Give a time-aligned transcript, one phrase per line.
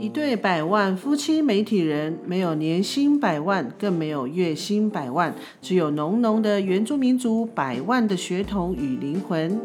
[0.00, 9.58] 一对百万夫妻媒体人，没有年薪百万，更没有月薪百万，只有浓浓的原住民族百万的血统与灵魂。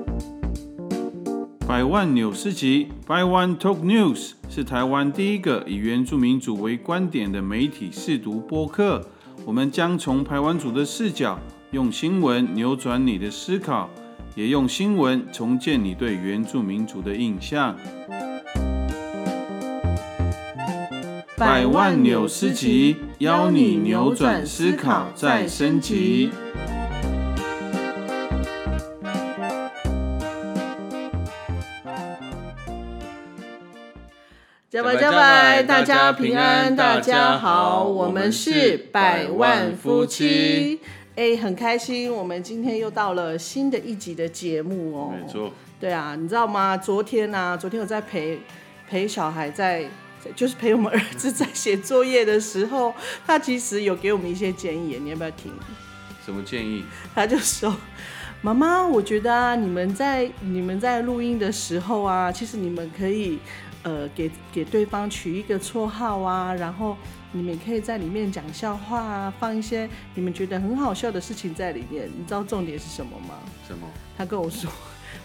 [1.68, 9.08] 百万纽斯集，By One Talk News 是台湾第一个以原住民族为观点的媒体试读播客。
[9.46, 11.38] 我们将从台湾族的视角，
[11.70, 13.88] 用新闻扭转你的思考，
[14.36, 17.76] 也用新闻重建你对原住民族的印象。
[21.46, 26.32] 百万纽斯集，邀你扭转思考，再升级。
[34.70, 40.80] 加白加白，大家平安，大家好，我们是百万夫妻。
[41.18, 45.14] 哎，很开心，我们今天又到了新的一集的节目哦。
[45.14, 46.78] 没错，对啊，你知道吗？
[46.78, 48.40] 昨天呢，昨天我在陪
[48.90, 49.84] 陪小孩在，
[50.36, 52.94] 就是陪我们儿子在写作业的时候，
[53.26, 55.52] 他其实有给我们一些建议，你要不要听？
[56.26, 56.84] 什么建议？
[57.14, 57.76] 他就说
[58.42, 63.40] ：“妈妈，我觉得啊，你们在你们在录音的时候啊，其实你们可以。”
[63.84, 66.96] 呃，给给对方取一个绰号啊，然后
[67.34, 72.10] 你们可以在里面讲笑话啊，放一些你们觉得很好笑的事情在里面。
[72.18, 73.36] 你知道重点是什么吗？
[73.68, 73.86] 什么？
[74.18, 74.72] 他跟我说：“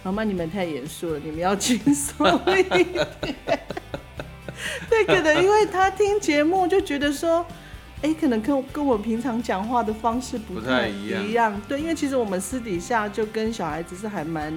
[0.02, 3.06] 妈妈，你们太严肃了，你们要轻松一点。”
[4.90, 7.44] 对，可能因为他听节目就觉得说，
[8.02, 11.60] 哎，可能跟跟我平常讲话的方式不太一样。
[11.68, 14.52] 对，因为其实我们私底下就跟小孩子是还蛮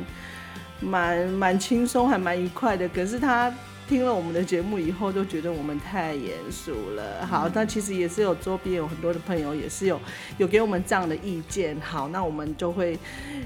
[0.80, 2.88] 蛮蛮轻松，还蛮愉快的。
[2.89, 3.53] 可是他。
[3.88, 7.26] 听了我们的节目以后，都觉得我们太严肃了。
[7.26, 10.00] 好，那其实也是有周边有很多的朋友也是有
[10.38, 11.78] 有给我们这样的意见。
[11.82, 12.98] 好，那我们就会，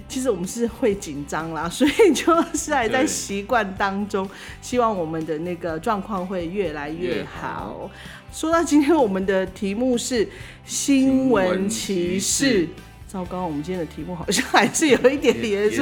[0.07, 4.29] 其实我们是会紧张啦， 所以就是还在习惯当中。
[4.61, 7.89] 希望我们的那个状况会越来越好。
[8.31, 10.27] 说到今天，我们的题目是
[10.63, 12.67] 新闻歧视。
[13.15, 15.81] 糟糕，我们今天的题目好像还是有一点严肃。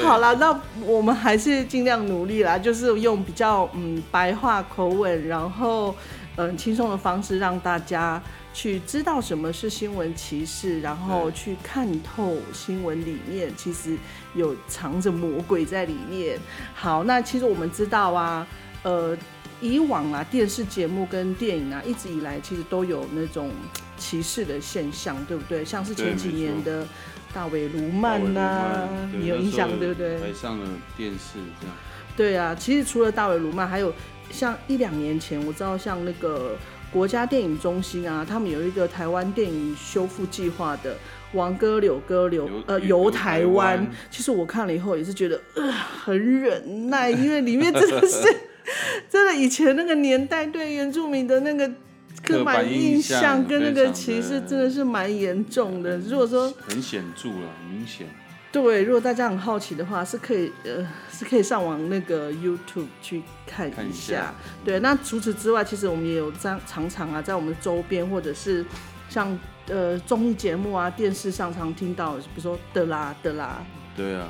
[0.00, 5.92] 好了，那我们还是尽量努力啦，就是用比较嗯白话口吻，然后
[6.36, 8.22] 嗯轻松的方式，让大家
[8.54, 13.96] 去知道什么是新闻歧视，然后去看透新闻里面其实
[14.36, 16.38] 有藏着魔鬼在里面。
[16.72, 18.46] 好，那其实我们知道啊，
[18.84, 19.18] 呃，
[19.60, 23.50] 以往啊电视节目跟电影啊，一直以来其实都有那种。
[24.00, 25.62] 歧视的现象，对不对？
[25.62, 26.84] 像是前几年的
[27.32, 30.18] 大卫卢曼呐，你有印象对不对？
[30.18, 30.66] 还上了
[30.96, 31.76] 电视这样。
[32.16, 33.92] 对啊，其实除了大卫卢曼，还有
[34.30, 36.56] 像一两年前，我知道像那个
[36.90, 40.96] 国家电影中心啊，他们有一个台湾电影修复计划的
[41.34, 43.86] 王哥柳哥柳呃游台湾。
[44.10, 48.22] 其实我看了以后也是觉得呃很忍耐，因为里面真的是
[49.08, 51.70] 真的以前那个年代对原住民的那个。
[52.22, 55.98] 刻板印象跟那个歧视真的是蛮严重的。
[55.98, 58.06] 如果说很显著了，明显。
[58.52, 64.34] 对，如果大家很好奇的话，是可以呃，是可以上网那个 YouTube 去看一下。
[64.64, 68.64] 对，那除此之外，其实我们也有常常常啊，在我们周边或者是
[69.08, 69.38] 像
[69.68, 73.64] 呃综艺节目啊、电视上常听到，比如说德拉德拉。
[73.96, 74.28] 对啊，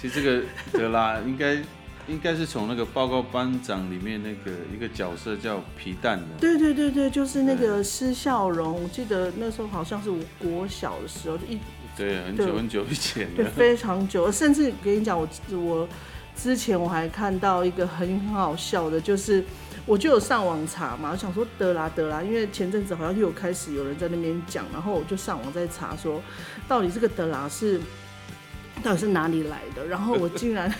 [0.00, 1.62] 其实这个德拉应该。
[2.10, 6.26] 应该是从那个报告班长里面那个一个角色叫皮蛋的。
[6.40, 8.82] 对对对对，就是那个施笑荣。
[8.82, 11.58] 我记得那时候好像是我国小的时候，就一
[11.96, 14.30] 对很久很久以前，对非常久。
[14.30, 15.88] 甚至跟你讲，我我
[16.34, 19.44] 之前我还看到一个很很好笑的，就是
[19.86, 26.20] 我就有上网查嘛，我想说得啦得啦，因为前阵子好像又有开始有人在那边讲，然后我就上网在查说，
[26.66, 27.80] 到底这个德拉是
[28.82, 29.86] 到底是哪里来的？
[29.86, 30.72] 然后我竟然。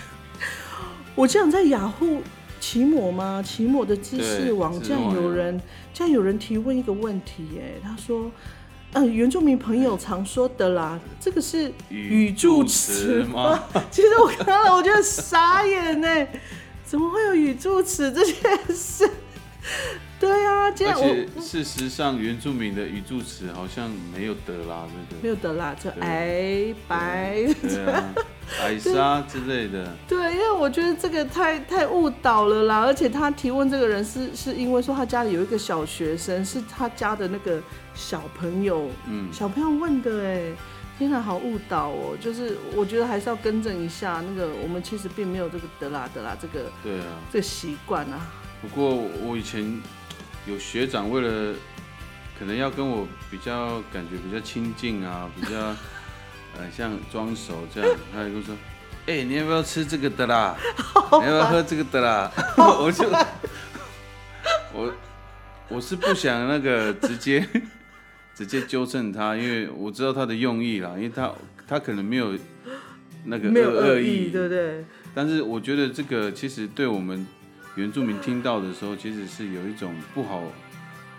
[1.20, 2.22] 我这样在雅虎
[2.60, 3.42] 奇摩吗？
[3.46, 5.60] 奇摩的知识网，这样有人，
[5.92, 8.30] 这样有人提问一个问题，哎，他说，
[8.94, 13.62] 嗯，原住民朋友常说的啦，这个是语助词吗？
[13.92, 16.26] 其实我看了，我觉得傻眼呢，
[16.86, 18.34] 怎么会有语助词这件
[18.74, 19.06] 事？
[20.18, 27.44] 对啊，而且事实上，原住民的语助词好像没有的啦那个，没有的啦，就哎白。
[28.58, 37.60] 海沙之类的，对，因为我觉得这个太太误导了啦，而且他提问这个人是是因为说他家里有一个小学生，是他家的那个
[37.94, 40.42] 小朋友，嗯，小朋友问的，哎，
[40.98, 48.20] 天哪，好误导哦，就是我觉得还是要更正一下，那个我们其实并没有这个德拉德拉这个，对啊，这个习惯啊。
[48.60, 48.94] 不过
[49.24, 49.80] 我以前
[50.46, 51.54] 有学长为了
[52.38, 55.74] 可能要跟我比较感觉比较亲近啊，比较。
[56.60, 58.54] 呃，像装熟这样，他就说
[59.06, 60.54] ：“哎，你要不要吃这个的啦？
[61.12, 63.08] 你要不要喝这个的啦？” 我就
[64.74, 64.92] 我
[65.68, 67.46] 我是不想那个直接
[68.34, 71.32] 直接纠正他，因为我知道他的用意啦，因为他
[71.66, 72.36] 他可能没有
[73.24, 74.84] 那个没有恶恶意，对不对？
[75.14, 77.26] 但是我觉得这个其实对我们
[77.76, 80.42] 原住民听到的时候，其实是有一种不好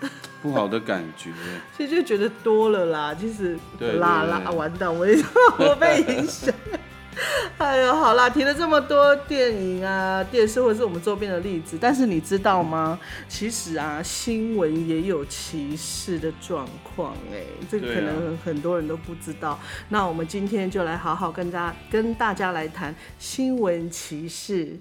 [0.42, 1.31] 不好的感觉。
[1.77, 5.24] 其实就觉得多了啦，其实对啦啦，完蛋，我也
[5.59, 6.53] 我被影响。
[7.57, 12.98] 哎呦，好啦，提了这么多电影啊、电视或者是我们周边的例子，但是你知道吗？
[13.27, 19.59] 其实啊，新闻也有歧视的状况，哎，这个可能很多人都不知道。
[19.89, 24.80] 那我们今天就来好好跟大家跟大家来谈新闻歧视。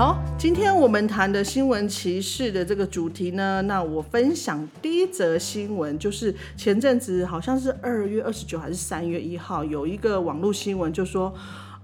[0.00, 11.34] 好，今天我们谈的新闻歧视的这个主题呢，那我分享第一则新闻，就是前阵子好像是二月二十九还是三月一号，有一个网络新闻就说。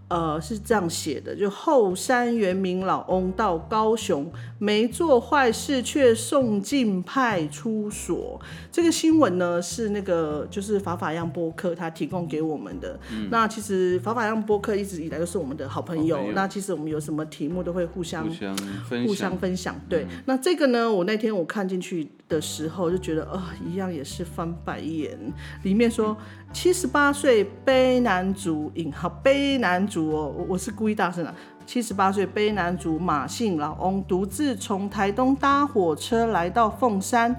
[0.09, 8.41] 呃，是这样写的，就后山原民老翁到高雄，没做坏事却送进派出所。
[8.71, 12.99] 这个新闻呢是那个就是法法样播客他提供给我们的。
[13.31, 16.17] 那其实法法样播客一直以来都是我们的好朋友。
[16.17, 18.57] 朋友那其实我们有什么题目都会互相互相
[18.89, 19.81] 分享相，分享。
[19.89, 25.19] 对，那这个呢，我那天我看进去的时候就觉得，啊、一样也是翻白眼。
[25.63, 26.17] 里面说
[26.53, 31.35] 七十八岁卑男主引号卑男主哦，我是故意大声的。
[31.65, 37.35] 七十八岁卑男主马姓老翁独自从台东搭火车来到凤山，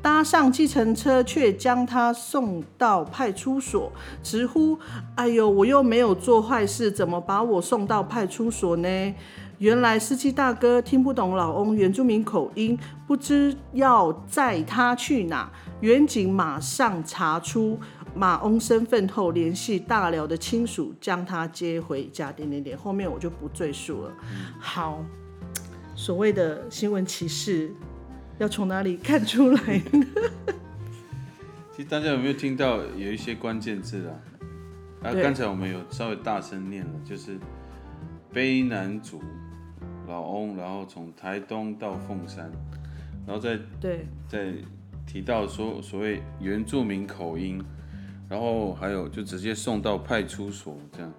[0.00, 3.90] 搭上计程车却将他送到派出所，
[4.22, 4.78] 直呼
[5.16, 9.14] ：“哎呦，我又没有做坏事，怎么把我送到派出所呢？”
[9.62, 12.76] 原来司机大哥听不懂老翁原住民口音，
[13.06, 15.48] 不知要载他去哪。
[15.82, 17.78] 远景马上查出
[18.12, 22.32] 马翁身份后，联系大寮的亲属将他接回家。
[22.32, 24.12] 点点点，后面我就不赘述了。
[24.58, 25.04] 好，
[25.94, 27.72] 所谓的新闻歧视，
[28.38, 30.06] 要从哪里看出来呢？
[31.70, 34.10] 其实大家有没有听到有一些关键字啊？
[35.04, 37.38] 啊，刚才我们有稍微大声念了，就是
[38.34, 39.22] 卑南族
[40.12, 42.52] 老翁，然后从台东到凤山，
[43.26, 44.52] 然后再对再
[45.06, 47.58] 提到说所谓原住民口音，
[48.28, 51.10] 然后还有就直接送到派出所这样。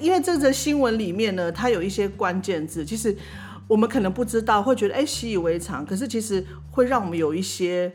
[0.00, 3.14] 因为这则新闻里面呢，它有一些关键字，其实
[3.68, 7.92] 我们可能不知道，会觉得哎习以为常，可是其实会让我们有一些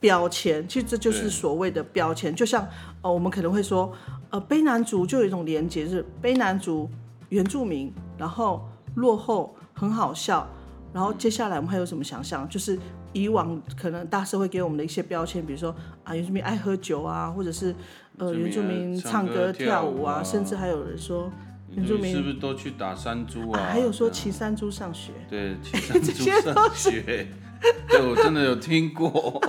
[0.00, 2.34] 标签，其实这就是所谓的标签。
[2.34, 2.66] 就像
[3.02, 3.92] 呃，我们可能会说，
[4.30, 6.88] 呃，卑南族就有一种连结，是卑南族
[7.28, 10.46] 原住民，然后落后，很好笑。
[10.92, 12.48] 然后接下来我们还有什么想象？
[12.48, 12.78] 就是
[13.12, 17.74] 以往可能大社会给我们的一些标签，比如说啊原住民爱喝酒啊，或者是
[18.18, 21.30] 呃原原住住民民唱歌跳跳舞舞啊，啊甚至还有人说
[21.70, 23.60] 原住民是不是都去打山猪啊？
[23.60, 25.12] 啊，还有说骑山猪上学。
[25.28, 27.28] 对 骑山猪上学，
[27.88, 29.40] 对我真的有听过。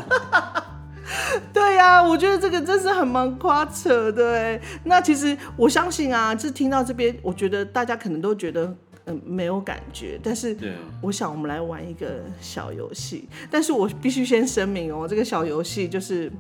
[1.54, 4.60] 对呀、我觉得这个真是很蛮夸扯的哎。
[4.84, 8.76] 那其实我相信啊，就是听到这边，我觉得大家可能都觉得
[9.08, 10.56] 嗯没有感觉，但是，
[11.02, 16.32] 我想我们来玩一个小游戏，但是我必须先声明哦，这个小游戏就是，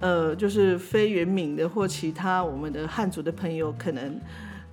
[0.00, 4.20] 呃，就是非原名的或其他我们的汉族的朋友可能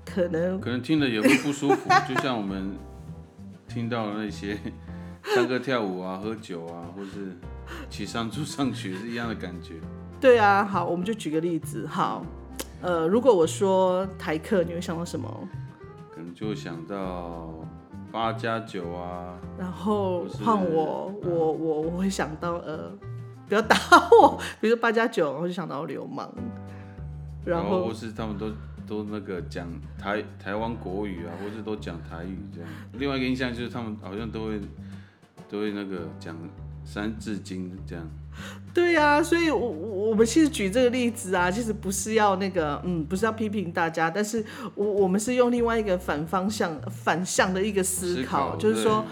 [0.05, 2.75] 可能可能听了也会不舒服， 就像我们
[3.67, 4.57] 听到那些
[5.33, 7.35] 唱歌跳舞啊、喝酒啊，或是
[7.89, 9.75] 骑山猪上学是一样的感觉。
[10.19, 10.65] 对啊。
[10.65, 12.25] 好，我们就举个例子，好，
[12.81, 15.49] 呃，如果我说台客，你会想到什么？
[16.37, 17.49] 就会想到
[18.11, 22.91] 八加九啊，然后换我，我我我会想到呃，
[23.47, 23.75] 不要打
[24.21, 26.31] 我，比如说八加九，我就想到流氓，
[27.43, 28.51] 然后或是他们都
[28.85, 29.67] 都那个讲
[29.97, 32.69] 台台湾国语啊，或是都讲台语这样。
[32.99, 34.61] 另外一个印象就是他们好像都会
[35.49, 36.37] 都会那个讲
[36.85, 38.07] 三字经这样。
[38.73, 49.03] 对呀、所以我我我们其实举这个例子啊，其实不是要那个嗯，不是要批评大家，但是我我们是用另外一个反方向反向的一个思考，就是说。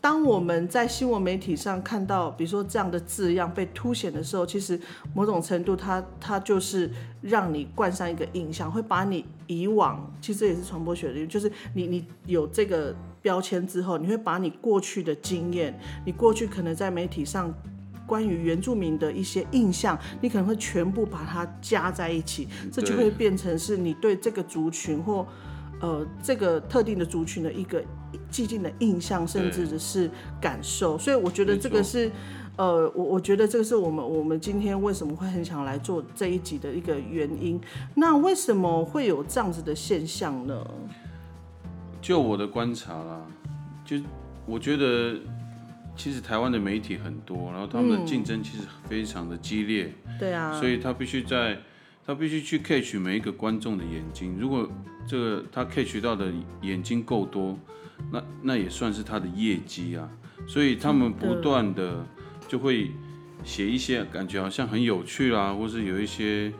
[0.00, 4.78] 当我们在新闻媒体上看到，比如说这样的字样被凸显的时候，其实
[5.14, 6.90] 某种程度它它就是
[7.22, 15.74] 让你冠上一个印象，会把你以往其实这也是传播学的，就是你你有这个标签之后，你会把你过去的经验，
[16.04, 17.50] 你过去可能在媒体上
[18.06, 25.26] 关于原住民的一些印象，你可能会全部把它加在一起，这就会变成是你对这个族群或
[25.80, 27.82] 呃这个特定的族群的一个
[28.30, 30.98] 既定的印象，甚至是感受。
[30.98, 32.10] 所以我觉得这个是。
[32.56, 37.60] 呃，我我觉得这个是我们我们今天为什么会很想来做这一集的一个原因。
[37.96, 40.64] 那为什么会有这样子的现象呢？
[42.00, 43.26] 就我的观察啦，
[43.84, 43.96] 就
[44.46, 45.18] 我觉得
[45.96, 51.58] 其实台湾的媒体很多，然后他们的竞争其实非常的激烈，对啊，所以他必须在
[52.06, 54.36] 他必须去 catch 每一个观众的眼睛。
[54.38, 54.68] 如果
[55.06, 56.32] 这个他 catch 到的
[56.62, 57.58] 眼睛够多，
[58.10, 60.08] 那那也算是他的业绩啊。
[60.46, 62.04] 所以他们不断的
[62.46, 62.90] 就会
[63.42, 66.52] 写一些感觉好像很有趣啦，或是有一些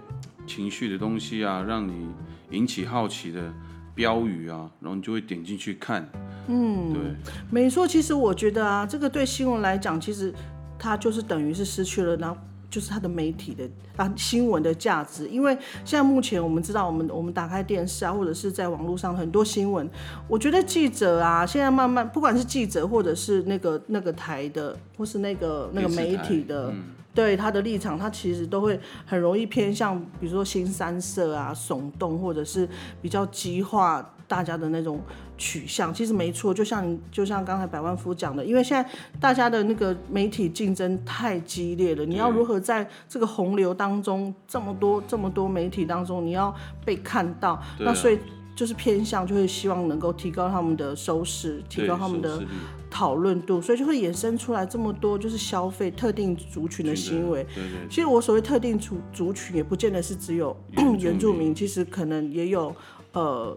[0.47, 2.09] 情绪的东西啊，让你
[2.50, 3.53] 引起好奇的
[3.95, 6.09] 标语啊，然后你就会点进去看。
[6.49, 7.03] 嗯，对，
[7.51, 7.87] 没错。
[7.87, 10.33] 其实我觉得啊，这个对新闻来讲，其实
[10.79, 12.37] 它就是等于是失去了然后。
[12.71, 19.89] 就是它的媒体的啊新闻的价值，因为现在目前我们知道，我们我们打开电视啊，或者是在网络上很多新闻，
[20.27, 26.75] 我觉得记者啊，现在慢慢不管是记者或者是那个那个台的，或是那个那个媒体的，
[27.14, 32.68] 对他的立场，他其实都会很容易偏向，比如说新三色啊、耸动，或者是
[33.00, 34.11] 比较激化。
[34.26, 34.99] 大家的那种
[35.37, 35.92] 取向。
[35.92, 38.90] 其实没错，就像就像刚才百万夫讲的，因为现在
[39.21, 46.52] 大家的那个媒体竞争太激烈了，你要如何在这个洪流当中，这么多这么多媒体当中，你要
[46.87, 48.18] 被看到，那所以
[48.55, 52.43] 就是偏向就会希望能够提高他们的收视，提高他们的
[52.91, 57.47] 讨论度，所以就会衍生出来这么多就是消费特定族群的行为。
[57.91, 60.57] 其实我所谓特定族族群，也不见得是只有
[60.99, 62.75] 原住民， 其实可能也有
[63.13, 63.57] 呃。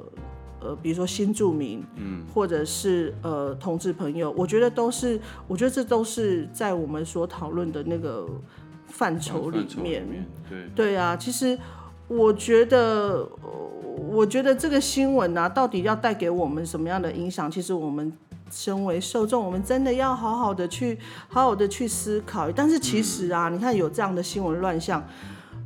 [0.60, 8.28] 呃，比如说新住民，嗯，或者是呃同志朋友，我觉得都是，我觉得这都是在我们所讨论的那个
[8.88, 10.04] 范畴里面。
[10.50, 11.56] 对对啊，其实
[12.08, 13.30] 我觉得，
[13.98, 17.50] 我觉得这个新闻啊，到底要带给我们什么样的影响？
[17.50, 18.14] 其实我们
[18.52, 22.52] 身为受众，我们真的要好好的去，好好的去思考。
[22.52, 25.04] 但是其实啊，你看有这样的新闻乱象，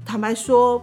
[0.06, 0.82] 坦白说，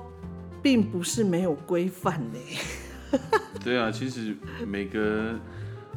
[0.63, 3.19] 并不是没有规范的。
[3.65, 4.37] 对啊，其实
[4.67, 5.35] 每个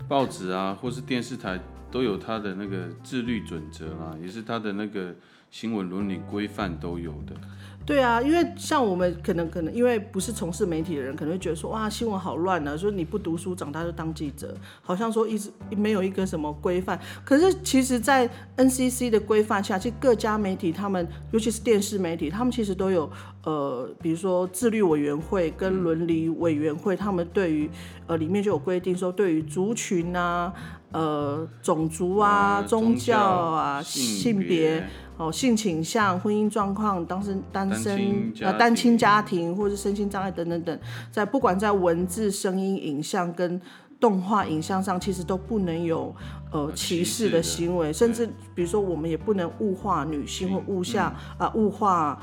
[0.08, 1.60] 报纸啊，或是电视台
[1.92, 5.14] 都有它的那个自律准则啊，也是它的那个
[5.52, 7.36] 新闻伦理规范都有的。
[7.84, 16.98] 对啊，因为像我们可能可能因为不是从事媒体的人，可能会觉得说哇新闻好乱啊，说你不读书长大就当记者，好像说一直没有一个什么规范。
[17.26, 23.12] 可是其实，在 NCC 的规范下，其实各家媒体他们，尤其是电视媒体，他们其实都有
[23.44, 27.68] 呃，比如说自律委员会跟伦理委员会，他们对于
[28.06, 30.54] 呃里面就有规定说，对于族群啊、
[30.92, 34.88] 呃种族啊、宗教啊、性别。
[35.22, 40.80] 哦，性倾向、婚姻状况、当身单身呃单亲家庭，或者是身心障碍等等等，
[41.12, 43.62] 在不管在文字、声音、影像跟
[44.00, 46.16] 动画影像上，其实都不能有
[46.52, 48.26] 呃歧视的行为，甚至
[48.56, 52.20] 比如说我们也不能物化女性或物下啊物化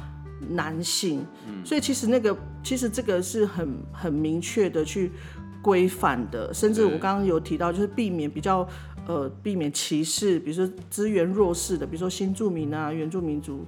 [0.49, 1.25] 男性。
[1.65, 5.13] 所以其实那个其实这个是很很明确的去
[5.63, 8.69] 规范的，甚至我刚刚有提到，就是避免比较。
[9.09, 13.65] 呃，避免歧视，比如说资源弱势的，比如说新住民啊、原住民族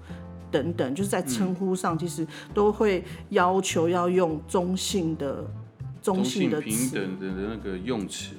[0.50, 5.50] 等等，就是在称呼上其实都会要求要用中性的、
[6.02, 8.34] 中性的平等的那个用词。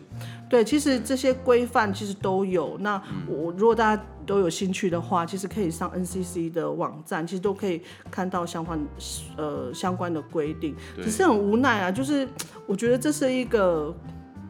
[0.47, 2.77] 对，其实这些规范其实都有。
[2.81, 7.81] 那我如果大家都有兴趣的话，其实可以上 NCC 的网站，其实都可以
[8.11, 8.79] 看到相关
[9.37, 10.75] 呃相关的规定。
[11.01, 12.27] 只是很无奈啊，就是
[12.67, 13.91] 我觉得这是一个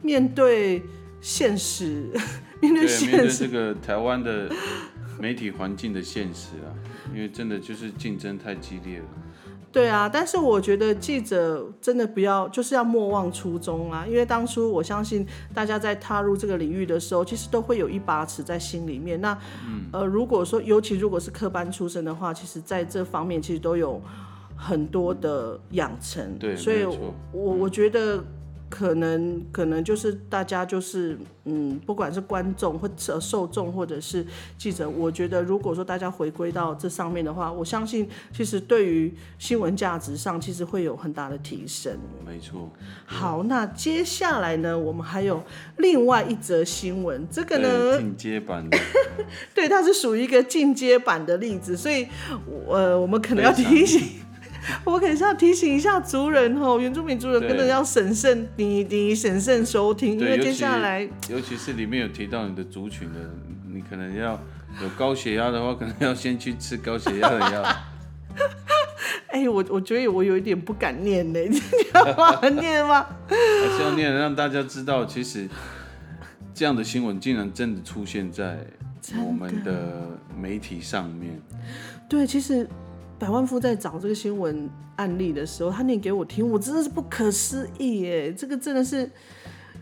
[0.02, 0.84] 面对。
[1.22, 2.10] 现实，
[2.60, 4.50] 面对现实，面对这个台湾的
[5.20, 6.74] 媒体环境的现实啊，
[7.14, 9.06] 因为真的就是竞争太激烈了。
[9.72, 14.06] 对啊，但是我觉得记者真的不要，就是要莫忘初衷啊。
[14.06, 19.22] 因为当初我相信大家在踏入这个领域的时候，其实都会有一把尺在心里面。
[19.22, 19.38] 那
[19.94, 24.02] 呃，如果说尤其如果是科班出身的话，其实在这方面其实都有
[24.58, 26.38] 很多的养成。
[26.38, 28.22] 对，所以我我觉得。
[28.72, 34.26] 可能可能就是大家就是嗯，不管是观众或者受众或者是
[34.58, 41.92] 记者，我觉得如果说大家回归到这上面的话，我相信其实对于新闻价值上其实会有很大的提升。
[42.26, 42.72] 没错。
[43.06, 45.44] 好，那接下来呢，我们还有
[45.78, 48.78] 另外一则新闻，这个呢进阶版的，
[49.54, 52.08] 对，它是属于一个进阶版的例子，所以
[52.70, 54.02] 呃，我们可能要提醒。
[54.86, 63.20] 我可是要提醒一下族人哦，原住民族人真的要审慎，你你审慎收听，因为接下来，尤其是里面有提到你的族群的，
[63.74, 64.40] 你可能要
[64.82, 67.64] 有高血压的话，可能要先去吃高血压的药。
[69.30, 71.60] 哎，我我觉得我有一点不敢念呢， 你
[71.94, 73.06] 要念吗？
[73.28, 75.48] 还是要念，让大家知道，其实
[76.54, 78.60] 这样的新闻竟然真的出现在
[79.26, 80.08] 我们的
[80.40, 81.42] 媒体上面。
[82.08, 82.68] 对，其实。
[83.22, 88.34] 百万富在找这个新闻案例的时候，他念给我听，我真的是不可思议耶！
[88.34, 89.08] 这个真的是，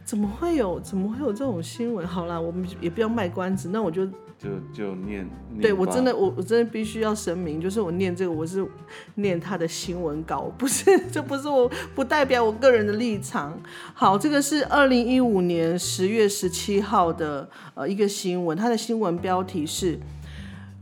[0.03, 2.05] 怎么会有怎么会有这种新闻？
[2.05, 4.05] 好啦，我们也不要卖关子，那我就
[4.38, 5.25] 就就念。
[5.62, 8.67] 对我真的，我我真的必须要声明，就是我念这个，我是
[9.15, 13.58] 念他的新闻稿，不是，这不是我不代表我个人的立场。
[13.93, 19.98] 好，这个是二零一五年十月十七号的呃一个新闻，它的新闻标题是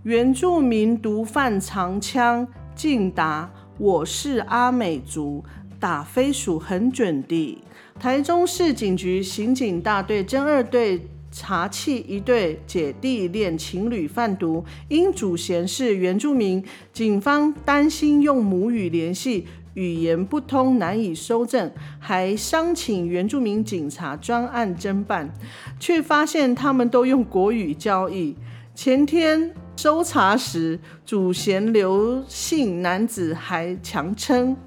[0.08, 5.44] 原住民毒贩长枪尽打我是阿美族，
[5.82, 7.62] 打飞鼠很准的。
[8.00, 25.34] 台中市警局刑警大队侦二队查缉一对姐弟恋情侣贩毒，因主嫌是原住民，警方担心用母语联系，语言不通难以收证，还商请原住民警察专案侦办，
[25.78, 28.38] 却发现他们都用国语交易。
[28.74, 34.58] 前天搜查时，主嫌刘姓男子还强称：“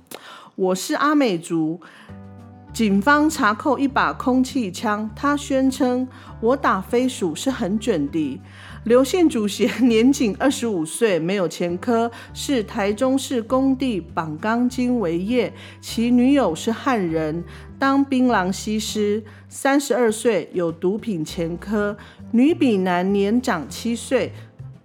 [0.54, 1.80] 我是阿美族。”
[2.72, 6.06] 警方查扣一把空气枪，他宣称
[6.40, 8.40] 我打飞鼠是很准的。
[8.84, 15.52] 刘姓主嫌年仅二十五岁，没有前科，是台中市工地绑钢筋为业。
[15.80, 17.42] 其女友是汉人，
[17.80, 21.96] 当槟榔西施，三十二岁，有毒品前科。
[22.30, 24.32] 女比男年长七岁。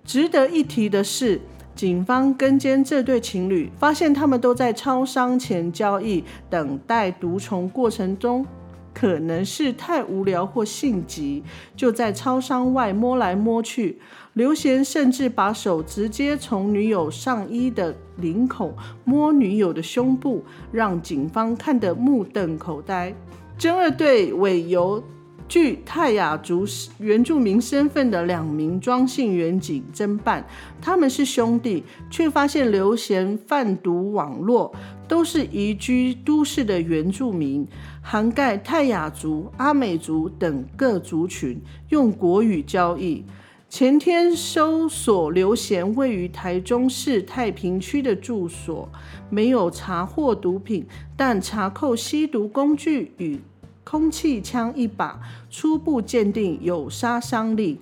[0.06, 1.42] 值得一提的是。
[1.76, 8.46] 警方跟监这对情侣，发现他们都在超商前交易，等待毒虫过程中，
[8.94, 11.44] 可能是太无聊或性急，
[11.76, 14.00] 就在超商外摸来摸去。
[14.36, 23.14] 刘贤甚至把手直接从女友上衣的领口摸女友的胸部，让警方看得目瞪口呆。
[23.58, 25.04] 真二队委由。
[25.48, 26.66] 据泰雅族
[26.98, 30.46] 原住民身份的两名庄姓员警侦办，
[30.82, 34.74] 他们是兄弟，却发现刘贤贩毒网络
[35.08, 37.66] 都是移居都市的原住民，
[38.02, 43.24] 涵盖泰雅族、阿美族等各族群，用国语交易。
[43.68, 48.90] 前天搜索刘贤位于台中市太平区的住所，
[49.30, 53.40] 没有查获毒品，但查扣吸毒工具与。
[53.86, 57.80] 空气枪一把，初步鉴定有杀伤力。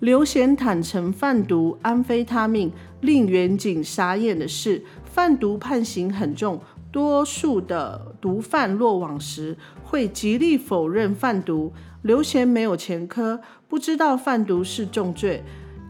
[0.00, 6.60] 刘贤坦承贩毒安非他命，令远警傻眼的是，贩毒判刑很重，
[6.90, 11.72] 多数的毒贩落网时会极力否认贩毒。
[12.02, 15.42] 刘贤没有前科，不知道贩毒是重罪，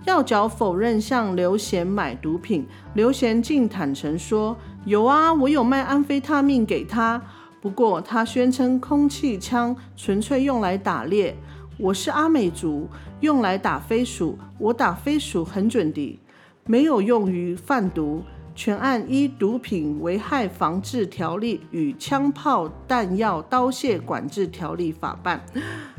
[0.04, 2.66] 要缴否认向刘贤买毒品。
[2.94, 7.22] 刘贤竟坦诚说：“有啊，我有卖安非他命给他。”
[7.60, 11.36] 不过，他宣称空气枪纯粹用来打猎。
[11.76, 12.88] 我是阿美族，
[13.20, 14.38] 用来打飞鼠。
[14.58, 16.20] 我打飞鼠很准的，
[16.66, 18.22] 没有用于贩毒。
[18.54, 25.40] 全案依毒品危害防治条例与枪炮弹药刀械管制条例法办。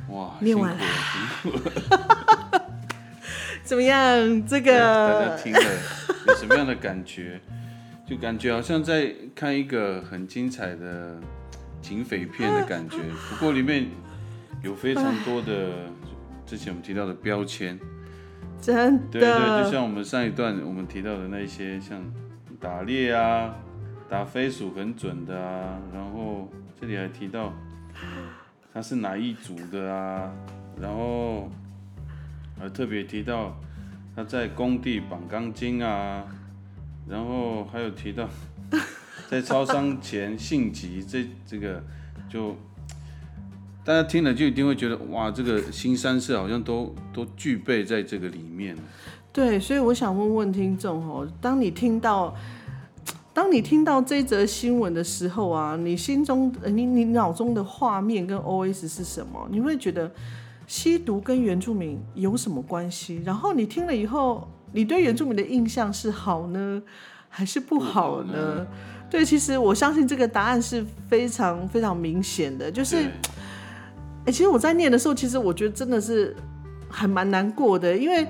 [0.10, 0.84] 哇，念完了，
[3.63, 4.45] 怎么样？
[4.45, 5.62] 这个大家听了
[6.28, 7.39] 有什么样的感觉？
[8.06, 11.17] 就感觉好像在看一个很精彩的。
[11.82, 12.98] 警匪片的感觉，
[13.30, 13.88] 不过里面
[14.62, 15.88] 有非常多的
[16.46, 17.80] 之前我们提到的标签，
[18.62, 22.02] 真的，对对，就像我们上一段我们提到的那些，像
[22.60, 23.56] 打猎啊，
[24.10, 27.54] 打飞鼠很准的啊，然后这里还提到
[28.74, 30.32] 他是哪一族的啊，
[30.80, 31.50] 然后
[32.60, 33.58] 还特别提到
[34.15, 36.24] 他在工地绑钢筋啊，
[37.08, 38.28] 然后还有提到。
[39.30, 41.84] 在超商前性急，这这个
[42.28, 42.56] 就
[43.86, 48.76] 大家听了就一定会觉得哇，这个新三色好像都都具备在这个里面。
[49.32, 52.36] 对，所以我想问问听众哦，当你听到
[53.32, 59.48] 当你听到这则新闻的时候啊，你心中你你脑中的画面跟 OS 是什么？
[59.52, 60.12] 你会觉得
[60.65, 63.22] 吸毒跟原住民有什么关系？
[63.24, 66.82] 然后你听了以后，你对原住民的印象是好呢，
[67.30, 68.65] 还是不好呢？
[69.10, 73.10] 对，其实我相信这个答案是非常非常明显的，就是，
[74.26, 76.36] 哎，其实我在念的时候，其实我觉得真的是
[76.88, 78.28] 还蛮难过的，因为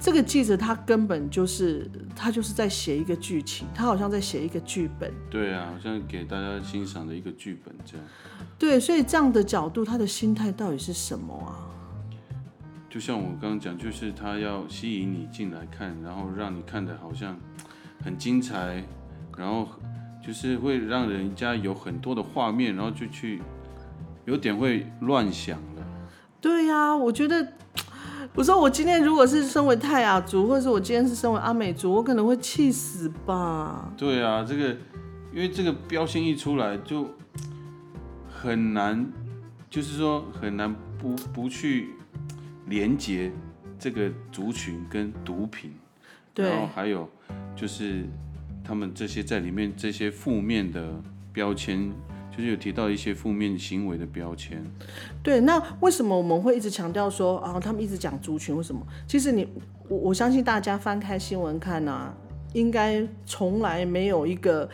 [0.00, 5.12] 这个记者他根本就是他就是在写一个剧情，他好像在写一个剧本。
[5.28, 8.06] 对啊，好像给大家欣赏的一个剧本这样。
[8.58, 11.68] 对，所以这样的角度，他的心态到底是什么啊？
[12.88, 17.38] 就像我刚刚讲，就是他要吸引你进来看，然后让你看的好像
[18.02, 18.82] 很精彩，
[19.36, 19.68] 然后。
[20.24, 23.42] 就是会让人家有很多的画面，然后就去
[24.24, 25.82] 有点会乱想了。
[26.40, 27.46] 对呀，我觉得，
[28.34, 33.92] 我说我今天如果是身为泰雅族，或者是我今天是身为阿美族，我可能会气死吧。
[33.96, 34.76] 对啊，这个
[35.32, 37.08] 因为这个标签一出来，就
[38.28, 39.06] 很难
[39.70, 41.90] 就是说很难不不去
[42.66, 43.32] 连接
[43.78, 45.72] 这个族群跟毒品，
[46.34, 47.08] 然后还有
[47.54, 48.04] 就是
[48.64, 50.94] 他们这些在里面这些负面的
[51.32, 51.92] 标签，
[52.30, 54.64] 就是有提到一些负面行为的标签。
[55.22, 55.40] 对。
[55.40, 58.56] 那为什么我们会一直强调说啊，他们一直讲族群？
[58.56, 58.80] 为什么？
[59.06, 59.46] 其实你
[59.88, 62.14] 我我相信大家翻开新闻看啊，
[62.54, 64.68] 应该从来没有一个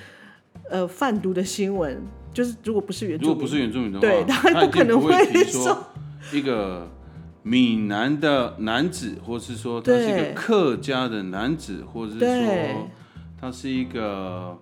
[0.70, 2.00] 呃贩毒的新闻，
[2.32, 5.86] 就是如果不是原住民，如果不是原住民的话，对他不可能不会说
[6.32, 6.90] 一个
[7.42, 12.88] 闽南的男子，或是说他是一个客家的男子，或者是对说
[13.40, 14.56] 他是一个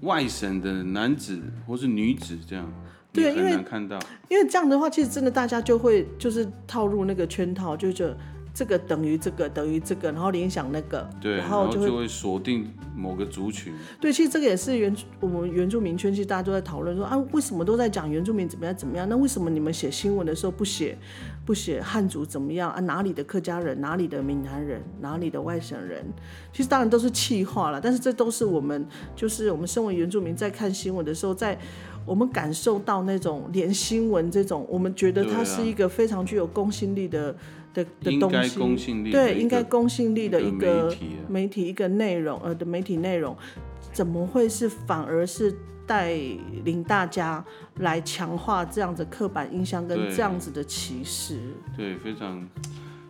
[0.00, 2.70] 外省的男子或是女子，这样
[3.12, 3.98] 对因为难看到。
[4.28, 8.16] 因为这样的话，其实真的大家就会就是套入那个圈套，就觉得
[8.54, 13.74] 这个等于这个等于这个，然后联想那个，对，然后就会锁定某个族群。
[14.00, 19.08] 对，其实这个也是原我们原住民圈，其实大家都在讨论说啊，为什么都在讲原住民怎么样怎么样？
[19.08, 20.96] 那为什么你们写新闻的时候不写
[21.44, 22.78] 不写汉族怎么样啊？
[22.80, 26.04] 哪里的客家人，哪里的闽南人，哪里的外省人？
[26.52, 28.86] 其实当然都是气话了，但是这都是我们
[29.16, 31.58] 就是我们身为原住民在看新闻的时候，在
[32.06, 37.34] 我们感受到那种连新闻这种，我们觉得它是一个非常具有公信力的
[37.74, 41.20] 的的应该东西，公信力对，应该公信力的一个媒体啊。
[41.28, 43.36] 媒体一个内容，呃的媒体内容，
[43.92, 45.54] 怎么会是反而是
[45.86, 46.14] 带
[46.64, 47.44] 领大家
[47.80, 51.38] 来强化这样子刻板印象跟这样子的歧视？
[51.76, 52.48] 对，非常。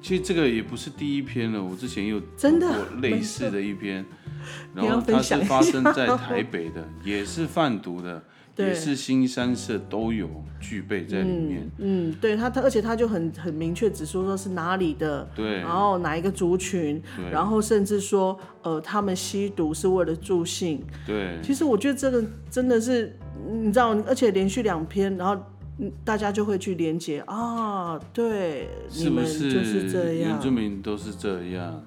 [0.03, 2.90] 其实这个也不是第一篇了，我之前有真的？
[3.00, 4.05] 类似的一篇，
[4.74, 10.29] 然后它是发生在 台北的，也是贩毒的，对也是新三社都有
[10.61, 11.71] 具备在里面。
[11.79, 20.83] 嗯，对他，他而且他就很很明确指出说是哪里的，对然后哪一个族群，对然后甚至说呃他们吸毒是为了助兴。
[21.07, 23.17] 对其实我觉得这个真的是，
[23.49, 25.35] 你知道，而且连续两篇，然后
[25.79, 31.83] 嗯大家就会去连接啊，对，你们是不是就是这样原住，民都是这样？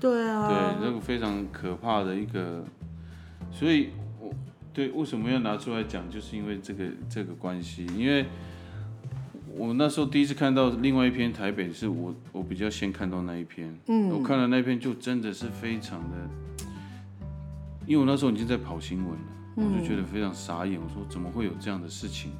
[0.00, 2.62] 对啊，对，那个非常可怕的一个，
[3.50, 4.03] 所以我
[4.74, 8.26] 对为什么要拿出来讲，就是因为这个这个关系，因为
[9.56, 16.28] 我那时候第一次看到另外一篇台北，是我我比较先看到那一篇，嗯，我看了那篇就真的是非常的，
[17.86, 19.18] 因为我那时候已经在跑新闻了，
[19.54, 22.32] 我就觉得非常傻眼，我说怎么会有这样的事情？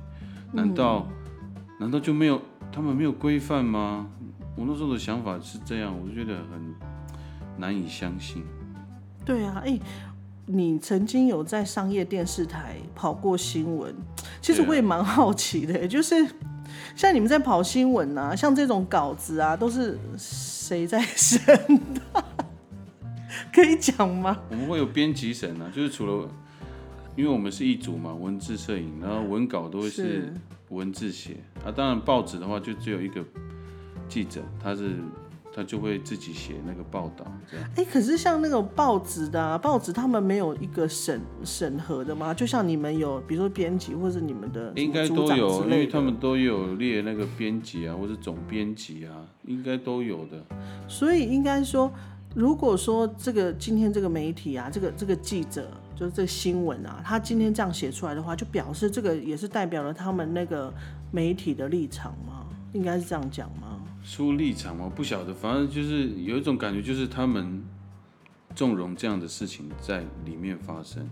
[0.53, 1.09] 难道、
[1.79, 2.42] 难道就没有
[2.73, 4.09] 他们没有规范吗？
[4.57, 6.75] 我那时候的想法是这样，我就觉得很
[7.57, 8.42] 难以相信。
[9.25, 9.79] 对啊，哎、
[10.47, 13.95] 你曾经有在商业电视台跑过新闻，
[14.43, 16.15] 其实我也蛮好奇的， 就是
[16.95, 21.41] 像你们在跑新闻啊，像这种稿子啊，都是谁在审
[21.95, 22.25] 的？
[23.53, 24.37] 可以讲吗？
[24.51, 26.29] 我们会有编辑审啊，就是除了，
[27.17, 30.35] 因为我们是一组嘛，文字摄影，然后文稿都会是是
[30.69, 31.71] 文字写啊。
[31.71, 33.25] 当然报纸的话，就只有一个
[34.09, 34.97] 记者，他是
[35.55, 37.71] 他就会自己写那个报道，这样。
[37.77, 42.35] 哎、可是像那种报纸的、啊、报纸，他们没有一个审审核的吗？
[42.35, 50.45] 就像你们有，比如说编辑或者你们的应该都有，因为他们都有列那个编辑啊，或者总编辑啊，应该都有的。
[50.88, 51.93] 所以应该说，
[52.35, 60.75] 如果说这个今天这个媒体啊，这个这个记者，就是这个新闻啊，他今天这样写出来的话，就表示这个也是代表了他们那个
[61.12, 62.47] 媒体的立场吗？
[62.73, 63.74] 应该是这样讲吗？
[64.05, 67.64] 出立场我，不晓得，反正就是有一种感觉，就是他们
[68.55, 71.09] 纵容这样的事情在里面发生。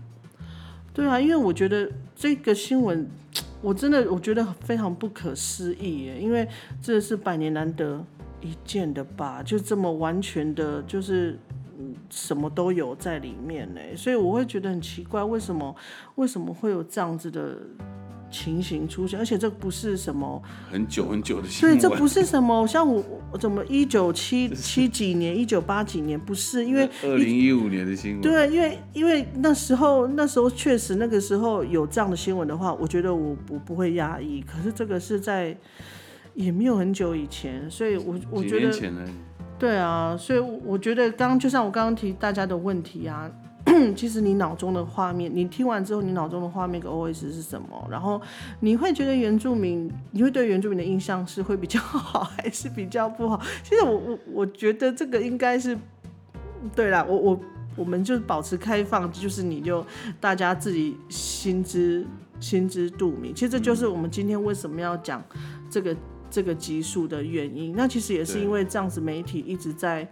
[0.93, 3.09] 对啊，因为我觉得这个新闻，
[3.63, 6.47] 我真的我觉得非常不可思议耶，因为
[6.83, 8.05] 这是百年难得
[8.41, 11.39] 一见的吧，就这么完全的，就是
[11.79, 15.75] 嗯什么都有在里面呢，所以我会觉得很奇怪，为什么
[16.13, 17.57] 为什么会有这样子的
[18.33, 19.19] 情形出现？
[19.19, 20.41] 而且这不是什么，
[20.71, 28.21] 很久很久的新闻对，闻，这不是什么像我我怎么一九七 七几年、一九八几年不是，因为二零一五年的新闻。
[28.21, 34.41] 对，因为因为那时候那时候确实那个时候有这样的新闻的话，我觉得我我不会压抑。
[34.41, 35.55] 可是这个是在
[36.33, 38.73] 也没有很久以前，所以我我觉得
[39.59, 43.31] 对啊，所以我觉得刚刚就像我刚刚提大家的问题啊。
[43.95, 47.87] 其实你脑中的画面，你听完之后，你脑中的画面跟 OS 是什么？
[47.89, 48.21] 然后
[48.59, 53.41] 你会觉得原住民，你会对原住民的印象是会比较好，还是比较不好？
[53.63, 55.77] 其实我我我觉得这个应该是，
[56.75, 57.39] 对啦，我我
[57.77, 59.85] 我们就保持开放，就是你就
[60.19, 62.05] 大家自己心知
[62.41, 63.33] 心知肚明。
[63.33, 65.23] 其实这就是我们今天为什么要讲
[65.69, 65.95] 这个
[66.29, 67.73] 这个集数的原因。
[67.77, 70.05] 那其实也是因为这样子，媒体一直在。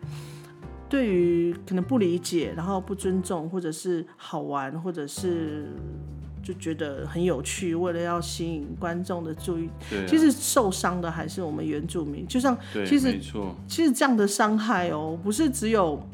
[0.91, 5.69] 对于可能不理解，然后不尊重，或者是好玩，或者是
[6.43, 12.27] 就觉得很有趣，为了要吸引观众的注意，啊，其实受伤的还是我们原住民。
[12.27, 13.17] 就像，其实，
[13.69, 16.05] 其实这样的伤害哦，不是只有，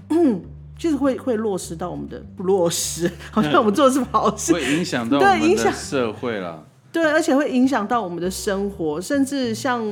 [0.77, 6.63] 其实会会落实到我们的不落实，好像我们做的是好事，会影响 到我们的对影响社会啦。
[6.91, 9.83] 对，而且会影响到我们的生活，甚至像，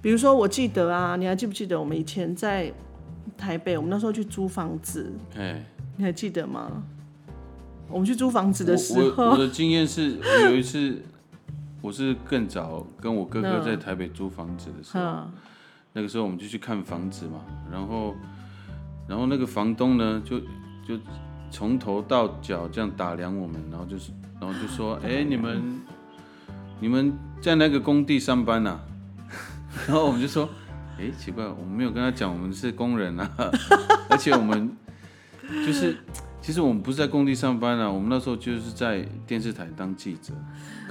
[0.00, 2.72] 比如说，我记得啊，你还记不记得我们以前在
[3.42, 6.80] 台北，我们那时候去租房子，哎，你还记得吗？
[7.88, 9.24] 我们去租房子的时候。
[9.24, 11.02] 我我，的经验是，我有一次，
[11.80, 15.32] 我是更早跟我哥哥嗯在台北租房子的时候，嗯，
[15.92, 18.14] 那个时候我们就去看房子嘛，然后，
[19.08, 20.38] 然后那个房东呢，就
[20.86, 20.96] 就
[21.50, 25.80] 从头到脚这样打量我们，然后就是，然后就说，哎、你们
[26.78, 28.80] 你们在那个工地上班呐、啊？
[29.88, 30.48] 然后我们就说，
[30.98, 33.30] 哎、奇怪，我们没有跟他讲我们是工人啊，
[34.08, 34.70] 而且我们
[35.66, 35.96] 就是。
[36.44, 40.32] 其实我们不是在工地上班啊，我们那时候就是在电视台当记者，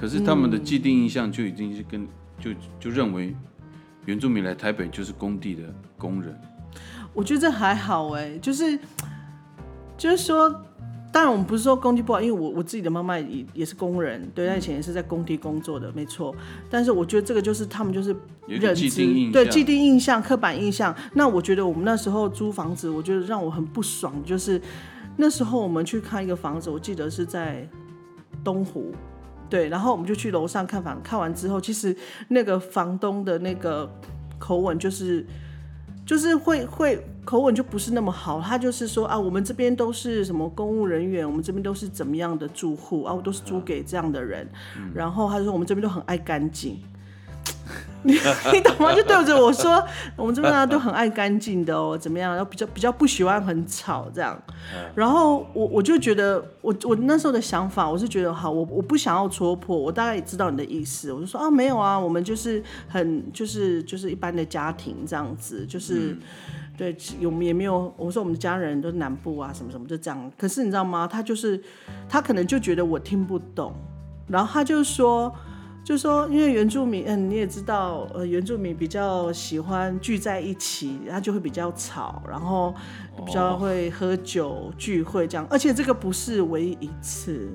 [0.00, 2.08] 可是他们的既定印象就已经是跟
[2.40, 3.36] 就就认为
[4.06, 5.64] 原住民来台北就是工地的
[5.98, 6.34] 工人，
[7.12, 8.78] 我觉得这还好哎，就是
[9.98, 10.64] 就是说，
[11.12, 16.34] 当然我们不是说工地不好，因为我我自己的妈妈也也是工人，对，她以前也是在工地工作的，没错。
[16.70, 18.88] 但是我觉得这个就是他们就是认知
[19.30, 20.94] 对既定印象、刻板印象。
[21.12, 24.60] 那我觉得我们那时候租房子，我觉得让我很不爽，就是
[25.18, 27.68] 那时候我们去看一个房子，我记得是在
[28.42, 28.90] 东湖。
[29.50, 31.94] 对，然后我们就去楼上看房，看完之后，其实
[32.28, 33.86] 那个房东的那个
[34.38, 35.26] 口吻就是，
[36.04, 44.48] 就是会会口吻就不是那么好，他就是说啊，我们这边都是什么公务人员，我们这边都是怎么样的住户啊，我都是租给这样的人，
[44.94, 46.78] 然后他就说我们这边都很爱干净。
[48.04, 48.12] 你
[48.52, 48.94] 你懂吗？
[48.94, 49.82] 就对着我说，
[50.16, 52.34] 我们这边大家都很爱干净的哦，怎么样？
[52.34, 54.40] 然后比较比较不喜欢很吵这样。
[54.94, 61.12] 然后我我就觉得，我我那时候的想法，我是觉得好，我我不想要戳破，我大概也知道你的意思。
[61.12, 66.16] 我就说啊，没有啊，我们就是很就是就是一般的家庭这样子，就是。
[66.74, 70.32] 对，有也没有，我说我们的家人都是南部啊，什么什么就这样。
[70.38, 71.06] 可是你知道吗？
[71.06, 71.62] 他就是
[72.08, 73.74] 他可能就觉得我听不懂，
[74.26, 75.32] 然后他就说。
[75.84, 82.72] 就说，因为原住民，嗯，你也知道，呃，原住民比较喜欢聚在一起，他就会比较吵，然后
[83.26, 85.44] 比较会喝酒、聚会这样。
[85.50, 87.50] 而且这个不是唯一一次，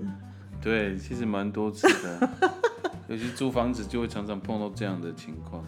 [0.61, 2.29] 对，其实蛮多次的，
[3.07, 5.63] 尤其租房子就会常常碰到这样的情况。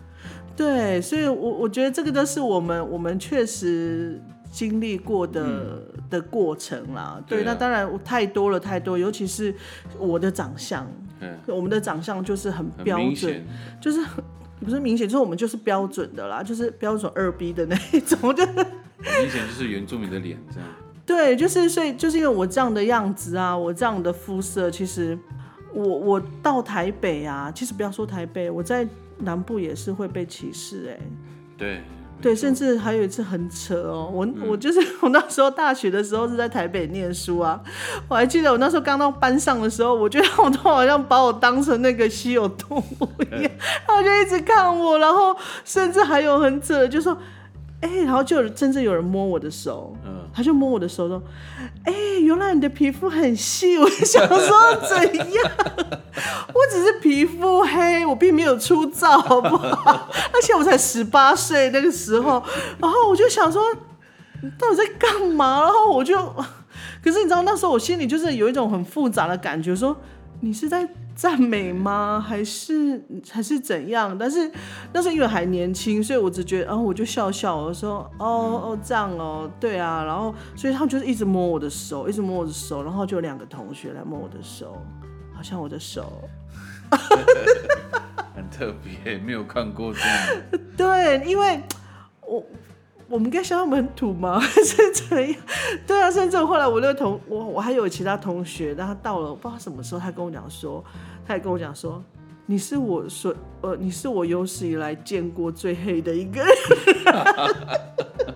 [0.58, 7.22] 对，所以我我觉得这个都是我们我们确实经历过的、的过程啦。
[7.28, 9.54] 对，那当然太多了，太多，尤其是
[9.98, 10.86] 我的长相，
[11.20, 13.46] 对，我们的长相就是很很标准，
[13.80, 14.04] 就是
[14.60, 18.66] 不是明显，就是我们就是标准的啦，就是标准二 B 的那一种， 就是很
[19.22, 20.68] 明显就是原住民的脸这样。
[21.06, 25.18] 对，就是所以就是因为我这样的样子啊，我这样的肤色，其实
[25.74, 28.88] 我我到台北啊，其实不要说台北，我在
[29.20, 31.00] 南部也是会被歧视哎、
[31.58, 31.82] 对，
[32.22, 37.60] 对，甚至还有一次很扯哦，我我就是 我那时候大学的时候是在台北念书啊，
[38.08, 43.52] 我还记得我那时候刚到班上的时候，我觉得我都好像把我当成那个稀有动物一样，
[43.88, 47.18] 然后就一直看我，然后甚至还有很扯，就说，
[47.82, 51.22] 哎、然后就有真正有人摸我的手，嗯，他就摸我的手说
[51.86, 53.78] ：“哎、原来你的皮肤很细。
[53.80, 55.52] ”我就想说怎样？
[56.54, 60.10] 我只是皮肤黑，我并没有粗糙，好不好？
[60.34, 62.44] 而且我才十八岁那个时候，
[62.80, 63.64] 然后我就想说，
[64.44, 65.62] 你到底在干嘛？
[65.62, 66.16] 然后我就，
[67.04, 69.96] 可是你知道那时候我心里就是有一种很复杂的感觉，说
[70.42, 70.88] 你是在
[71.20, 72.24] 赞美吗？
[72.26, 74.18] 还是还是怎样？
[74.18, 74.50] 但是
[74.94, 84.82] 那时候因为还年轻，所以我只觉得，然、后我就笑笑，我说，哦哦这样哦，对啊，然后所以他们就是一直摸我的手，一直摸我的手，然后就有两个同学来摸我的手，
[85.36, 86.10] 好像我的手，
[88.34, 90.42] 很特别，没有看过这样。
[90.78, 91.62] 对，因为
[92.22, 92.42] 我。
[93.10, 94.40] 我们该想他们很土吗？
[94.40, 95.36] 还 是怎样？
[95.88, 100.84] 对啊，甚至后来我那个同我我还有其他同学，然后到了不知道什么时候，他跟我讲说，
[101.28, 102.04] 他也跟我讲说，
[102.46, 106.50] 你是我所呃，你是我有史以来见过最黑的一个人。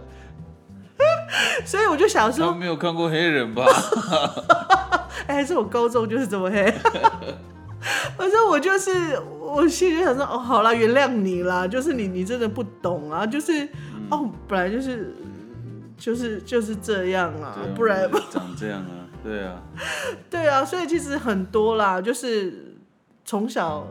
[1.65, 3.63] 所以我就想说他，没有看过黑人吧？
[5.27, 6.73] 哎、还是我高中就是这么黑。
[8.17, 8.91] 反正我就是，
[9.39, 13.67] 我心里就想说，哦，好啦，原谅你啦，就是你，你真的不懂啊，就是，
[14.09, 15.13] 哦，本来就是，
[15.97, 19.07] 就是就是这样啊，不然，长这样啊？
[19.23, 19.61] 对啊，
[20.29, 22.75] 对啊，所以其实很多啦，就是
[23.25, 23.85] 从小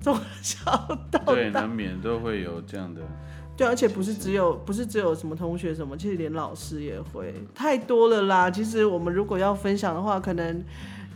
[0.00, 0.70] 从小
[1.10, 3.00] 到对，大难，免都会有这样的。
[3.56, 8.50] 对，而且不是只有不是只有什么同学什么，其实连老师也会，太多了啦。
[8.50, 10.62] 其实我们如果要分享的话，可能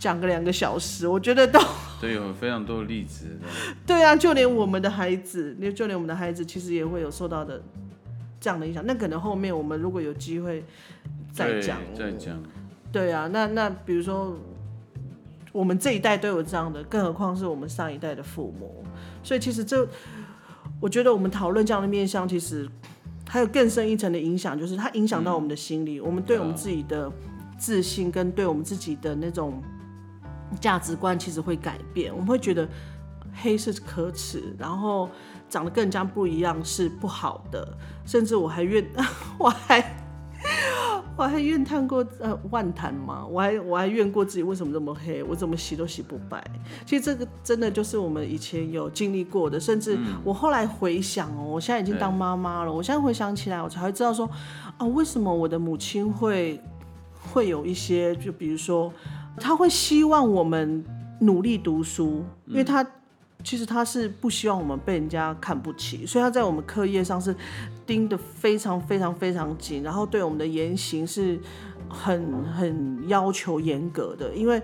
[0.00, 1.60] 讲个两个小时，我觉得都
[2.00, 3.26] 对，有非常多的例子。
[3.86, 7.62] 对啊，就连我们的孩子，就连我们的孩子，其实也会有受到的
[8.40, 8.82] 这样的影响。
[8.86, 10.64] 那可能后面我们如果有机会
[11.30, 12.42] 再讲，再讲。
[12.90, 14.36] 对啊，那那比如说
[15.52, 18.82] 我们这一代都有这样的，更何况是我们上一代的父母。
[19.22, 19.86] 所以其实这，
[20.80, 22.66] 我觉得我们讨论这样的面向，其实
[23.28, 27.12] 还有更深一层的影响，就是它影响到我们的心理，我们对我们自己的
[27.58, 29.62] 自信跟对我们自己的那种
[30.58, 32.12] 价值观，其实会改变。
[32.12, 32.68] 我们会觉得
[33.34, 35.08] 黑是可耻，然后
[35.48, 38.84] 长得更加不一样是不好的，甚至我还怨，
[39.38, 39.96] 我还。
[41.16, 46.42] 我还怨叹过呃万谈嘛，我还我还怨过自己为什么这么黑，我怎么洗都洗不白。
[46.86, 54.26] 其实这个真的就是我们以前有经历过的，甚至我后来回想哦，我现在已经当妈妈了，我现在回想起来，我才会知道说
[54.78, 56.58] 啊，为什么我的母亲会
[57.30, 58.90] 会有一些，就比如说，
[59.40, 60.84] 她会希望我们
[61.20, 62.86] 努力读书，因为他。
[63.42, 67.34] 其实他是不希望我们被人家看不起，所以他在我们课业上是
[67.86, 71.40] 盯得非常非常非常紧，然后对我们的言行是
[71.88, 74.34] 很很要求严格的。
[74.34, 74.62] 因为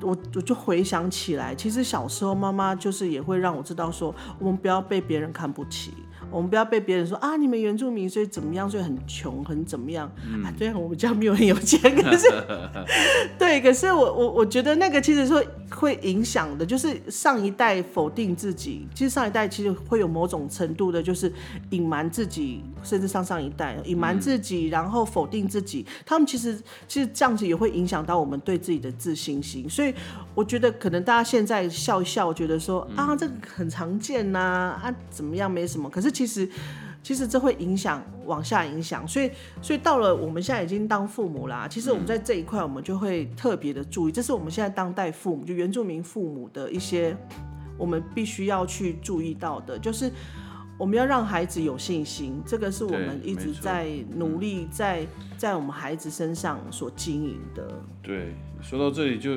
[0.00, 5.92] 我我就回想起来，其实小时候妈妈就是也会让我知道说，我们不要被别人看不起。
[6.32, 10.10] 我们不要被别人说啊，你们原住民所以怎么样，所以很穷，很怎么样
[10.44, 10.52] 啊？
[10.56, 12.26] 虽然我们家没有很有钱，可是
[13.38, 21.32] 对，可是我我我觉得那个其实说会影响的，就是上一代否定自己，其实上一代其实会有某种程度的，就是
[21.70, 29.68] 隐瞒自己，甚至上上一代隐瞒自己，然后否定自己，他们其实其实这样子也会影响到我们对自己的自信心。
[29.68, 29.94] 所以
[30.34, 34.38] 我觉得可能大家现在笑一笑，觉得说啊，这个很常见呐，
[34.82, 36.48] 啊怎么样没什么，可是其实，
[37.02, 39.30] 其实这会影响往下影响，所以，
[39.60, 47.16] 所以到了我们现在已经当父母啦，其实我们在这一块，我们就会特别的注意，这是我们现在当代父母，就原住民父母的一些，
[47.76, 50.10] 我们必须要去注意到的，就是
[50.78, 55.06] 我们要让孩子有信心，这个是我们一直在努力在
[55.36, 57.82] 在我们孩子身上所经营的。
[58.02, 59.32] 对，说到这里，就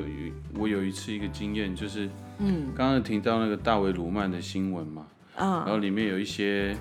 [0.58, 5.08] 我有一次一个经验，就是，嗯，刚刚提到那个大卫鲁曼的新闻嘛。
[5.38, 6.76] 然后里面有一些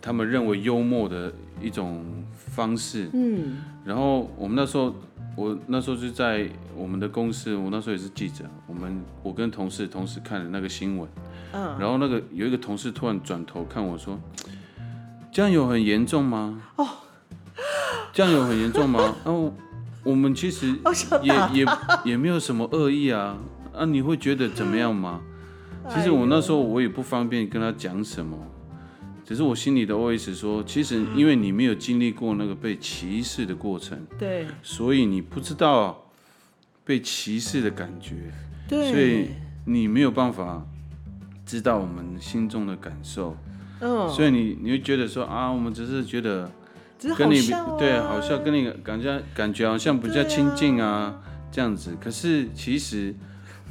[0.00, 4.94] 他们认为幽默的一种方式，嗯，然后我们那时候，
[5.36, 11.08] 我那时候是在我们的公司，我那时候也是记者，我们我跟同事同时看了那个新闻，
[11.52, 14.18] 嗯，然后那个有一个同事突然转头看我说
[15.30, 16.88] ：“这样有很严重吗？”哦，
[18.12, 19.14] 这样有很严重吗？
[19.24, 19.54] 然后
[20.02, 20.74] 我们其实
[21.22, 21.66] 也也
[22.04, 23.36] 也没有什么恶意啊，
[23.74, 25.20] 啊，你会觉得怎么样吗？
[25.90, 28.38] 其实我那时候我也不方便跟他讲什么，
[29.24, 36.06] 只是我心里的 OS 说，其实因为你没有经历过那个被歧视的过程，对，所以你不知道
[36.84, 38.32] 被歧视的感觉，
[38.68, 39.30] 对，所以
[39.66, 40.64] 你没有办法
[41.44, 43.36] 知道我们心中的感受，
[43.80, 46.50] 嗯，所以你你会觉得说啊，我们只是觉得
[47.16, 47.40] 跟你
[47.78, 53.14] 对好像，跟你感觉感觉好像比较亲近啊这样子，可是其实。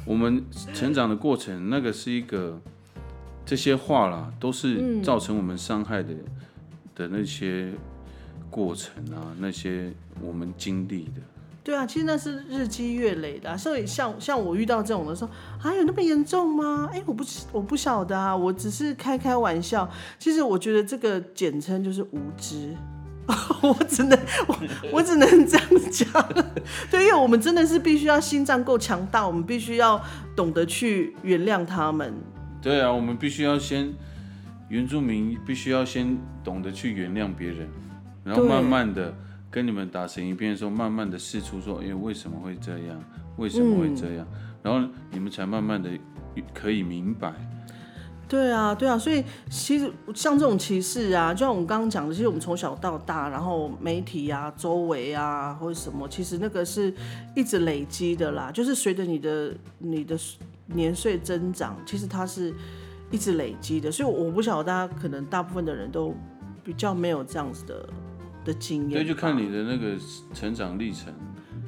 [0.04, 2.60] 我们成长的过程，那个是一个
[3.46, 6.14] 这些话啦，都是造成我们伤害的
[6.94, 7.72] 的那些
[8.50, 11.20] 过程啊，那些我们经历的。
[11.64, 15.30] 对啊，其实那是日积月累的，所以像像我遇到这种的时候，
[15.62, 16.90] 啊，有那么严重吗？
[16.92, 19.88] 哎，我不我不晓得啊，我只是开开玩笑。
[20.18, 22.74] 其实我觉得这个简称就是无知。
[23.62, 24.58] 我只能我
[24.92, 26.28] 我只能这样讲，
[26.90, 30.02] 对，因为我们真的是必须要心脏够强大，我们必须要
[30.34, 32.12] 懂得去原谅他们。
[32.60, 33.92] 对啊，我们必须要先
[34.68, 37.68] 原住民必须要先懂得去原谅别人，
[38.24, 39.14] 然后慢慢的
[39.50, 43.02] 跟你们打成一片的时候，慢慢的试出说，哎，为什么会这样？
[43.36, 44.26] 为什么会这样？
[44.62, 45.88] 然后你们才慢慢的
[46.52, 47.32] 可以明白。
[48.32, 56.94] 对啊，对啊，所以其实像这种歧视啊，就像我们刚刚讲的，其实我们从小到大，然后媒体啊、周围啊或者什么，其实那个是
[57.36, 58.50] 一直累积的啦。
[58.50, 60.18] 就是随着你的你的
[60.68, 62.54] 年岁增长，其实它是
[63.10, 63.92] 一直累积的。
[63.92, 66.14] 所以我不晓得大家可能大部分的人都
[66.64, 67.86] 比较没有这样子的
[68.46, 68.92] 的经验。
[68.92, 69.94] 对，就看你的那个
[70.32, 71.12] 成长历程。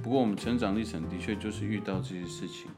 [0.03, 2.71] 不过我们成长历程的确就是遇到这些事情。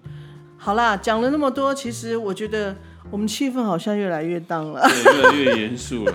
[0.56, 2.74] 好啦，讲了那么多，其实我觉得。
[3.10, 6.14] 我们气氛好像越来越淡了，对越来越严肃了。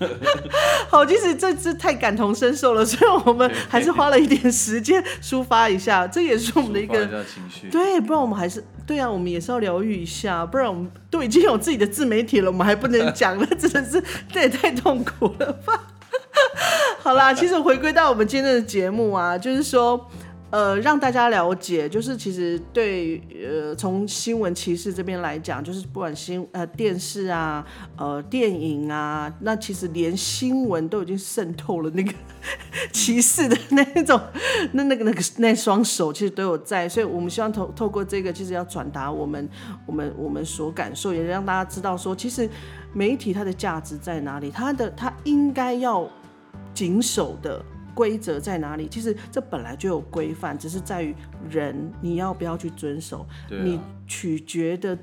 [0.88, 7.68] 好，其实这次太感同身受了，所以我们还是花了一点时间抒发一下，这也是我们的一个情绪。
[7.68, 15.88] 对，不然我们还是对啊，我们也是要疗愈一下，不然我们都已经有自己的自媒体了，我们还不能讲了， 真的是这也太痛苦了吧。
[17.00, 20.08] 好啦，其实回归到我们今天的节目啊，就是说。
[20.50, 27.64] 呃，让大家了解，就是其实对呃，从新闻歧视这边来讲，就是不管新呃电视啊、
[27.96, 32.12] 呃电影啊，那其实连新闻都已经渗透了那个
[32.92, 34.20] 歧视的那种，
[34.72, 39.48] 那那个那个那双手其实都有在，所以我们希望透透过这个，其实要转达我们
[39.86, 42.50] 我们我们所感受，也让大家知道说，其实
[42.92, 46.08] 媒体它的价值在哪里，它的它应该要
[46.74, 47.64] 谨守的。
[48.00, 48.88] 规则在哪里？
[48.88, 51.14] 其实这本来就有规范，只是在于
[51.50, 53.26] 人你要不要去遵守。
[53.50, 54.96] 你取决的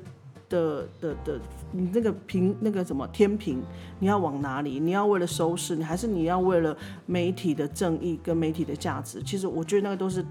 [0.50, 1.40] 的的的，
[1.72, 3.62] 你那个平那个什么天平，
[4.00, 4.80] 你要往哪里？
[4.80, 6.76] 你要为了收视，你还是你要为了
[7.06, 9.22] 媒体的正义跟媒体的价值？
[9.22, 10.26] 其实我觉得那个都是。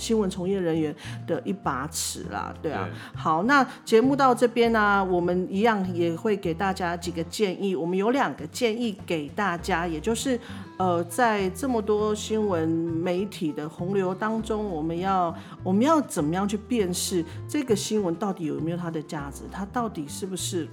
[0.00, 0.94] 新闻从业人员
[1.26, 2.88] 的一把尺啦，对啊。
[3.14, 7.76] 好，那节目到这边呢，我们一样也会给大家几个建议。
[7.76, 10.40] 我们有两个建议给大家，也就是
[10.78, 19.42] 呃，在这么多新闻媒体的洪流当中，我们要我们要怎么样去辨识这个新闻到底有没有它的价值？
[19.52, 20.66] 它到底是不是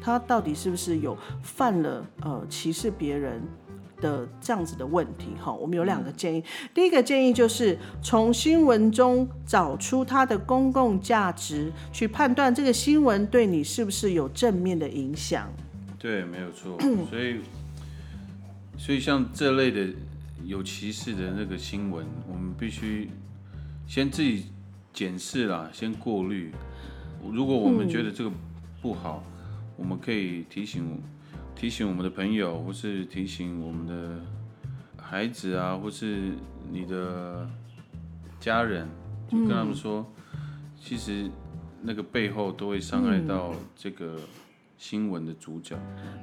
[0.00, 3.42] 它到底是不是有犯了呃歧视别人？
[4.00, 6.42] 的这样子的问题，哈，我们有两个建议。
[6.74, 15.52] 第一个建议就是从新闻中找出它的公共价值，去判断这个新闻对你是不是有正面的影响。
[15.98, 16.78] 对，没有错。
[17.10, 17.40] 所以，
[18.78, 19.86] 所以像这类的
[20.44, 23.10] 有歧视的那个新闻，我们必须
[23.86, 24.46] 先自己
[24.92, 26.50] 检视啦，先过滤。
[27.30, 28.30] 如果我们觉得这个
[28.80, 29.22] 不好，
[29.76, 31.00] 我们可以提醒。
[31.60, 34.18] 提醒我们的朋友，或是提醒我们的
[34.96, 36.32] 孩子啊，或是
[36.70, 37.46] 你的
[38.40, 38.88] 家人，
[39.28, 40.10] 就跟他们说，
[40.80, 41.30] 其实
[41.82, 44.16] 那个背后都会伤害到这个
[44.80, 45.76] 新闻的主角。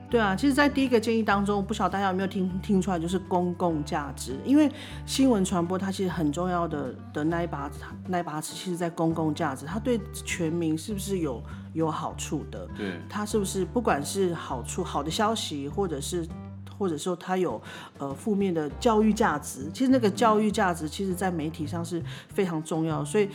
[0.10, 4.72] 对啊，其实，在第一个建议当中，不晓得大家有没有听听出来，就是公共价值，因为
[5.06, 7.70] 新闻传播它其实很重要的的那一把
[8.08, 11.42] 那一把尺，其实在公共价值，它对全民是不是有？
[11.74, 16.28] 有好处的，对，它是不是不管是好处好的消息，或者是
[16.78, 17.62] 或者说它有
[17.98, 23.30] 呃负面的教育价值，其实那个教育价值，其实在媒体上是非常重要，所以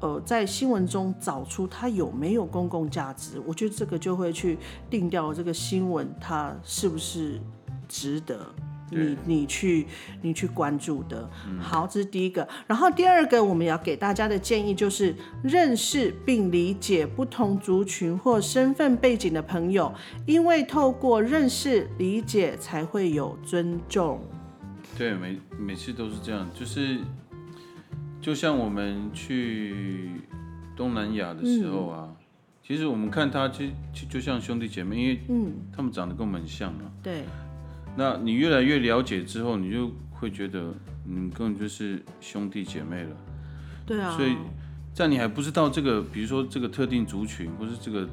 [0.00, 4.58] 呃在新闻中找出它有没有公共价值，我觉得这个就会去
[4.90, 7.40] 定掉这个新闻它是不是
[7.88, 8.46] 值得。
[8.90, 9.86] 你你去
[10.22, 11.28] 你去关注的，
[11.58, 12.46] 好，这是第一个。
[12.66, 19.92] 然后第二个，我们要给大家的建议就是认识并理解不同族群或身份背景的朋友，
[20.26, 24.20] 因为透过认识理解才会有尊重。
[24.96, 27.00] 对，每每次都是这样，就是
[28.20, 30.08] 就像我们去
[30.76, 32.12] 东南亚的时候啊，
[32.62, 36.92] 其实我们看他就就就像兄弟姐妹，因为嗯，他们长得跟我们很像嘛。
[37.02, 37.24] 对。
[37.96, 40.74] 那你越来越了解之后，你就会觉得，
[41.06, 43.16] 嗯，根本就是兄弟姐妹了。
[43.86, 44.10] 对啊。
[44.16, 44.36] 所以
[44.92, 48.08] 在你还不知道这个，比如说这个特定族群，或是这个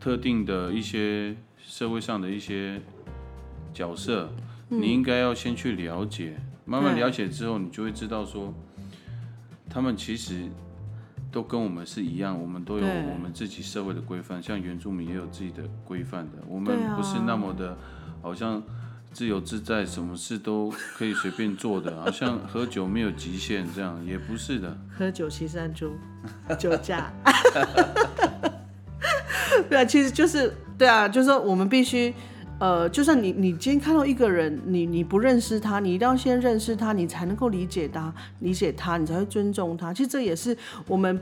[0.00, 2.80] 特定的一些社会上的一些
[3.72, 4.32] 角色，
[4.68, 6.36] 你应该要先去了解。
[6.64, 8.52] 慢慢了解之后，你就会知道说，
[9.68, 10.48] 他们其实
[11.30, 17.76] 都跟我们是一样，我们都有我们自己社会的规范，像原住民也有自己的规范的，我们不是那么的。
[18.24, 18.60] 好像
[19.12, 24.74] 自由自在，什么事都可以随便做的， 好像喝酒没有极限，这样也不是的。
[24.98, 25.92] 喝酒七三猪，
[26.58, 27.12] 酒驾。
[29.68, 32.12] 对啊，其实就是对啊，就是说我们必须，
[32.58, 39.92] 呃，就算你你今天看到一个人，你你不认识他，你一定要先认识他，你才能够理解他，理解他，你才会尊重他。
[39.92, 40.56] 其实这也是
[40.88, 41.20] 我们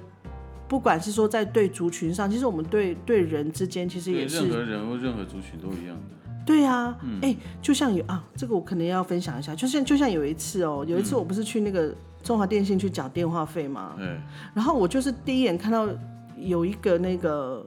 [0.69, 6.22] 不管是说在对族群上，其实我们对对人之间，其实也是任何人或任何族群都一样的。
[6.45, 14.19] 对呀，哎，就像有啊，这个我可能要分享一下，就像就像有一次哦，有一次我不是去那个中华电信去缴电话费嘛，嗯，
[14.55, 15.89] 然后我就是第一眼看到
[16.37, 17.67] 有一个那个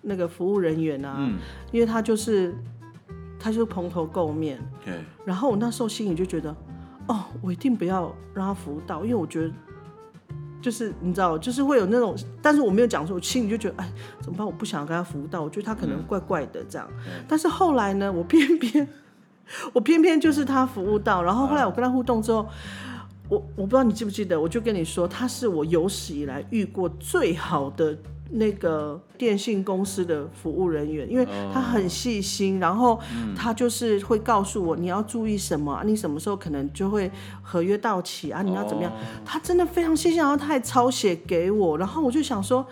[0.00, 1.38] 那个服务人员啊，嗯，
[1.70, 2.54] 因为他就是
[3.38, 4.94] 他就蓬头垢面，对，
[5.24, 6.54] 然后我那时候心里就觉得，
[7.08, 9.52] 哦，我一定不要让他服务到，因为我觉得。
[10.62, 14.46] 就是你知道，就是会有那种，但是我没有讲说，我心里就觉得，哎，怎么办？
[14.46, 16.88] 我不想跟他服务到，我觉得他可能怪怪的这样。
[17.28, 18.88] 但是后来呢，我偏 偏，
[19.72, 22.46] 我偏偏就是他服务到，然后后来我跟他互动之后，
[23.28, 27.98] 我我不知道你记不记得，我就跟你说，他是我有史以来遇过最好的。
[28.34, 32.98] 那个电信公司的服务人员，因为他很细心，然后
[33.36, 37.10] 他就是会告诉我你要注意什么，你什么时候可能就会
[37.42, 38.92] 合约到期啊，你要怎么样？
[39.24, 42.66] 他真的非常细心，然后他还抄写给我，然后我就想说，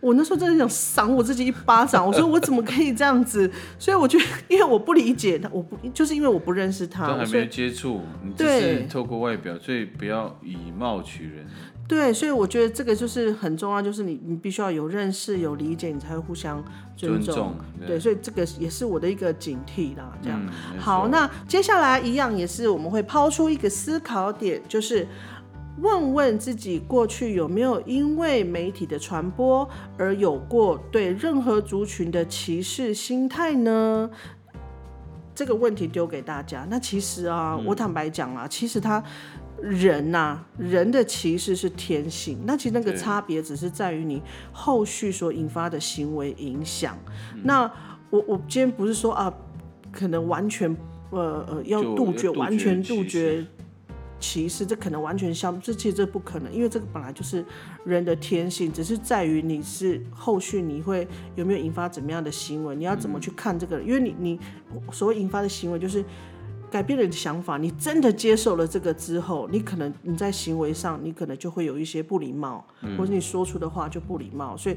[0.00, 2.04] 我那时候真的想赏我自己一巴掌。
[2.06, 3.50] 我说我怎么可以这样子？
[3.78, 11.46] 所以我觉得，因为我不理解他，我不就是因为我不认识他，都还没有接触，你只对是透过外表，所以不要以貌取人。
[11.86, 16.62] 对，所以我觉得这个就是很重要，就是你你必须要有认识、有理解，你才会互相
[16.96, 17.24] 尊重。
[17.24, 17.54] 尊重
[17.86, 20.16] 对，所以这个也是我的一个警惕啦。
[20.22, 25.06] 这样、嗯好，那接下来一样也是我们会抛出一个思考点，就是。
[25.80, 29.66] 问问自己过去有没有因为媒体的传播
[29.96, 34.08] 而有过对任何族群的歧视心态呢？
[35.34, 36.66] 这个问题丢给大家。
[36.70, 37.64] 那其实啊，嗯。
[37.66, 39.02] 我坦白讲啊，其实他
[39.60, 44.22] 人呐、人的歧视是天性，那其实那个差别只是在于你
[44.52, 46.98] 后续所引发的行为影响。
[47.34, 47.40] 嗯。
[47.44, 47.70] 那
[48.10, 49.32] 我我今天不是说啊，
[49.90, 50.76] 可能完全
[51.10, 53.46] 呃呃要杜绝，完全杜歧绝视
[54.22, 57.44] 歧视，这可能完全消，这其实这不可能，因为这个本来就是
[57.84, 64.40] 人的天性，只是在于你是后续你会有没有引发怎么样的行为，你要怎么去看这个人，因为你你
[64.92, 66.02] 所谓引发的行为就是。
[66.72, 72.66] 改变了你的想法，你真的接受了这个之后，你可能你在行为上，你可能就会有一些不礼貌，
[72.96, 74.76] 或者你说出的话就不礼貌，所以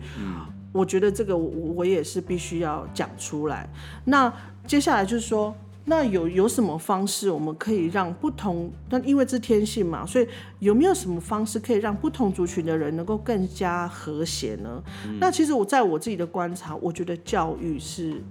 [0.73, 3.69] 我觉得这个我我也是必须要讲出来。
[4.03, 4.29] 那
[4.67, 5.55] 接下来就是说，
[5.85, 8.71] 那有有什么方式我们可以让不同？
[8.89, 10.27] 那因为这是天性嘛，所以
[10.59, 14.83] 有没有什么方式可以让不同族群的人能够更加和谐呢？
[15.19, 18.21] 那其实我在我自己的观察，我觉得教育是。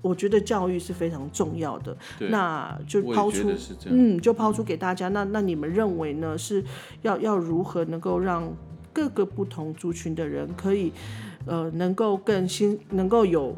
[0.00, 1.94] 我觉得教育是非常重要的，
[2.30, 3.50] 那就抛出。
[3.86, 5.08] 嗯，就抛出给大家。
[5.08, 6.38] 那那你们认为呢？
[6.38, 6.64] 是
[7.02, 8.48] 要要如何能够让
[8.92, 10.92] 各个不同族群的人可以
[11.46, 13.52] 呃能够更新，能够有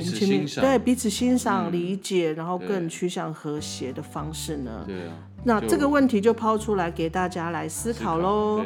[0.00, 4.84] 彼此我们前面欣赏，对彼此欣赏、嗯理解，然后更趋向和谐的方式呢？
[4.86, 8.64] 对啊，那这个问题就抛出来给大家来思考喽。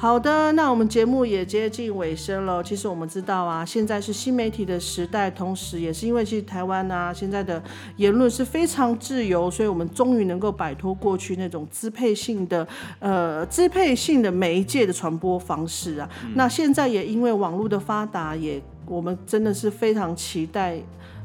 [0.00, 2.64] 对好的，那我们节目也接近尾声了。
[2.64, 7.62] 其实我们知道啊，现在是新媒体的时代，同时也是因为其实台湾啊现在的
[7.96, 12.66] 言论是非常自由，所以我们终于能够摆脱过去那种支配性的
[12.98, 16.08] 呃支配性的媒介的传播方式啊。
[16.34, 20.80] 那现在也因为网络的发达，也我们真的是非常期待。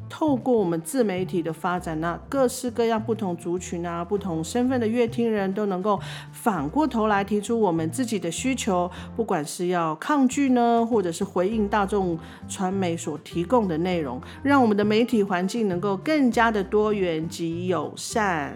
[0.10, 6.00] 透过我们自媒体的发展，那各式各样不同族群啊、不同身份的乐听人都能够
[6.32, 18.56] 反过头来提出我们自己的需求，不管是要抗拒呢，或者是回应大众传媒所提供的内容，让我们的媒体环境能够更加的多元及友善。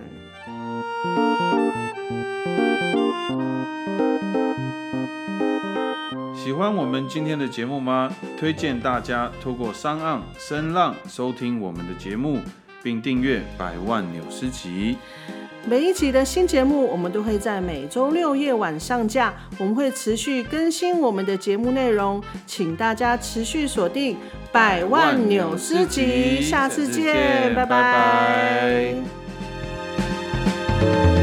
[6.42, 8.10] 喜欢我们今天的节目吗？
[8.40, 12.40] 推荐大家透过商岸声浪收听我们的节目，
[12.82, 14.98] 并订阅百万纽斯集。
[15.66, 19.34] 每一集的新节目，我们都会在每周六夜晚上架。
[19.58, 24.16] 我们会持续更新我们的节目内容，请大家持续锁定
[24.50, 26.42] 百万纽斯集。
[26.42, 28.96] 下次见，拜拜拜
[30.80, 31.19] 拜